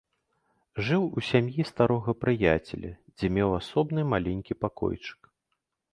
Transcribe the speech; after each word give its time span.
Жыў 0.87 1.03
у 1.19 1.23
сям'і 1.31 1.65
старога 1.71 2.11
прыяцеля, 2.21 2.91
дзе 3.17 3.27
меў 3.37 3.49
асобны 3.61 4.01
маленькі 4.15 4.61
пакойчык. 4.63 5.19